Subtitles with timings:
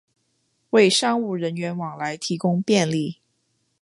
[0.71, 3.19] 为商务人员往来提供便利